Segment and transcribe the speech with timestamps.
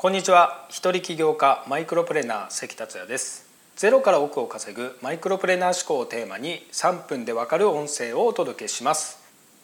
[0.00, 0.64] こんにちは。
[0.68, 3.50] 一人起業家マイクロプレーナー関達也です。
[3.74, 9.18] ゼロから億を稼ぐマイクロプレーナー思考をテーマに3分でわかる音声をお届けします。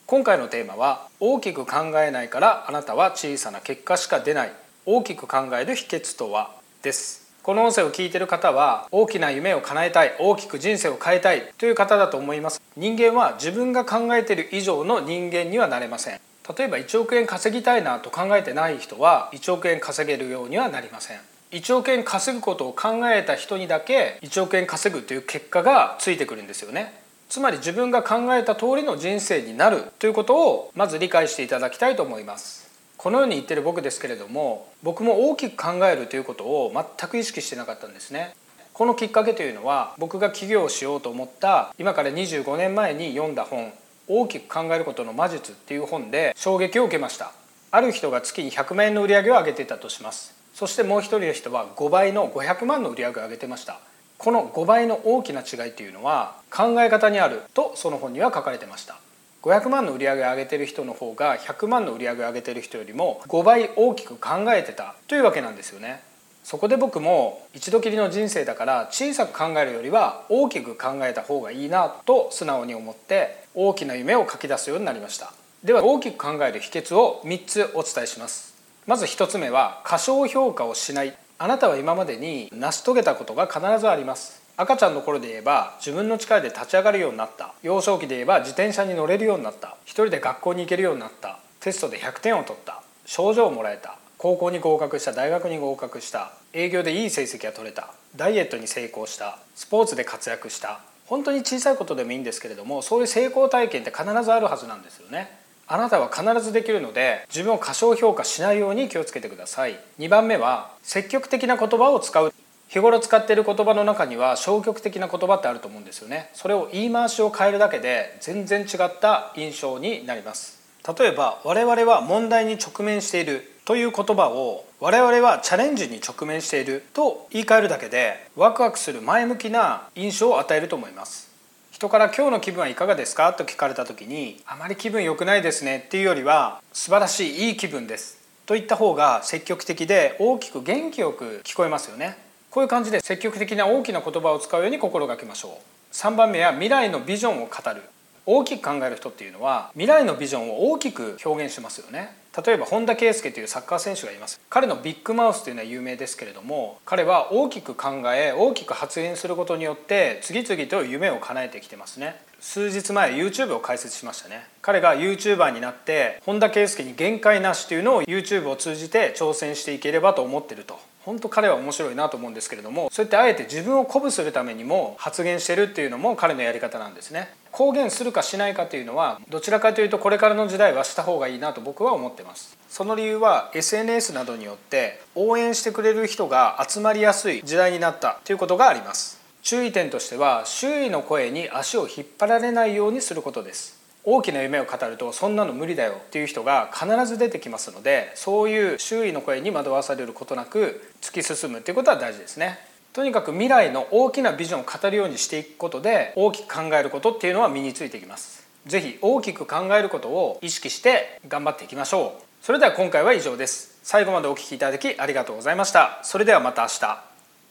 [0.07, 4.53] 今回のテーマは大きく考えないからあなたは小さな結果しか出ない。
[4.87, 6.51] 大きく考える秘訣とは？
[6.83, 7.33] です。
[7.45, 12.61] この音声を聞いている方は大きな夢を叶えたい大きく人生を変えたいという方だと思います。
[12.77, 16.19] 人間は自分が考えている以上の人間にはなれません。
[16.57, 21.21] 例えば1億円稼ぎたいなと考えてない人は1億円稼げるようにはなりません。
[21.53, 26.93] 1億円稼ぐことを考えた人にだけ1億円稼ぐという結果がついてくるんですよね。
[27.29, 32.71] つまり自分が考えた通りの人生になるということをまず理解していただきたいと思います。
[32.99, 38.35] このように言ってる僕ですけれども僕も大きく考えるということを全く意識してなかったんですね。
[38.73, 43.73] このきっかけというのは僕が起業しようと思った今から25年前に読んだ本。
[44.09, 47.33] 大きく考えることの魔術っていう本で衝撃を受けました。
[47.71, 50.35] ある人が月に100万円の売り上げを上げていたとします。
[50.55, 53.81] そしてもう一人の人は5倍の500万の売り上げを上げてました。
[54.19, 58.97] この5倍の大きな違いっていうのは考え方にあるとその本には書かれてました。
[59.43, 66.03] 500万の売り上げを上げてる人の方が100万の売り上げを上げてる人よりも5倍大きく考えてたというわけなんですよね。
[66.45, 75.33] そこで僕も一度きりの人生だから小さく考えるよりは大きく考えた方がいいなと素直に思って大きな夢を書き出すようになりました。
[75.65, 78.55] では大きく考える秘訣を3つお伝えします。
[78.87, 81.17] まず1つ目は過小評価をしない。
[81.39, 84.43] あなたは今までに成し遂げたことが必ずあります。
[84.59, 87.55] 赤ちゃんの頃で言えば自分の力で立ち上がるようになった。
[87.63, 89.79] 幼少期で言えば自転車に乗れるようになった。
[89.87, 91.39] 一人で学校に行けるようになった。
[91.61, 92.83] テストで100点を取った。
[93.07, 93.97] 賞状をもらえた。
[94.25, 105.29] 高校に合格した大学に合格した営業でいい成績が取れたダイエットに成功したスポーツで活躍した本当に小さいことでもいいんですけれどもそういう成功体験って必ずあるはずなんですよね。
[105.67, 109.79] あなたは必ずできるので自分を過小評価しないように気をつけてください。
[109.99, 112.33] 2番目は積極的な言葉を使う。
[112.69, 116.31] 日頃使っている言葉の中には消極的な言葉ってあると思うんですよね。
[116.33, 120.63] それを言い回しを変えるだけで全然違った印象になります。
[120.99, 123.51] 例えば我々は問題に直面している。
[123.65, 131.33] という言葉を我々はチャレンジに直面していると言い換えるだけでワクワクする前向きな印象を与えると思います。
[131.71, 133.33] 人から今日の気分はいかがですか？
[133.33, 138.19] と聞かれた時にあまり気分良くないですねっていうよりは素晴らしいいい気分です。
[138.45, 142.19] といった方が積極的で大きく元気よく聞こえますよね。
[142.51, 145.95] こういう感じで積極的な大きな言葉を使うように心がけましょう。
[145.95, 147.81] 3番目は未来のビジョンを語る。
[148.27, 152.17] 大きく考える人っていうのは未来のビジョンを大きく表現しますよね。
[152.45, 154.41] 例えば本田圭佑というサッカー選手がいます。
[154.51, 162.17] 彼のビッグマウスというのは有名ですけれども彼は大きく考え大きく発言することによって次々と夢を叶えてきてますね。
[162.41, 164.47] 数日前 YouTube を開設しましたね。
[164.63, 170.79] 彼が YouTuber になって本田圭佑に限界なしというのを YouTube を通じて挑戦していければと思ってると。
[171.05, 177.29] 本当彼は面白いなと思うんですけれどもそうやってあえて自分を鼓舞するためにも発言してるっていうのも彼のやり方なんですね。
[177.57, 182.59] 公言するかしないかというのはどちらかというとこれからの時代はした方がいいなと僕は思ってます。
[182.69, 189.21] その理由は SNS などによって応援してくれる人が集まりやすい時代になったということがあります。
[189.45, 193.79] 注意点としては周囲の声に足を引っ張られないようにすることです。
[194.03, 202.59] 大きな夢を語るとそんなの無理だよっていう人が必ず出てきますのでそういう周囲の声に惑わされることなく突き進むっていうことは大事ですね。
[202.95, 208.47] とにかく未来の大きなビジョンを語るようにしていくことで大きく考えることっていうのは身についていきます。
[208.67, 212.23] 是非大きく考えることを意識して頑張っていきましょう。
[212.41, 213.81] それでは今回は以上です。
[213.83, 215.99] 最後までお聴きいただきありがとうございました。
[216.05, 217.14] それではまた明日。